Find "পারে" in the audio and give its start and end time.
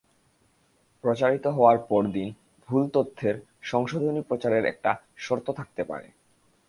5.83-6.07